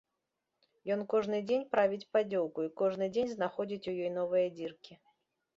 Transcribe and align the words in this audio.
Ён 0.93 1.03
кожны 1.11 1.41
дзень 1.49 1.65
правіць 1.75 2.09
паддзёўку 2.17 2.65
і 2.69 2.71
кожны 2.81 3.11
дзень 3.13 3.29
знаходзіць 3.37 3.87
у 3.93 3.95
ёй 4.03 4.11
новыя 4.19 4.47
дзіркі. 4.57 4.93